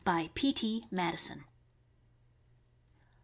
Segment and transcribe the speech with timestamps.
[0.03, 0.51] BY P.
[0.51, 0.83] T.
[0.89, 1.43] MADISON.